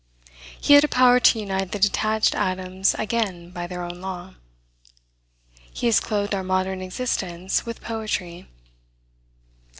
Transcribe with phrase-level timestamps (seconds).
[0.59, 4.33] He had a power to unite the detached atoms again by their own law.
[5.71, 8.47] He has clothed our modern existence with poetry.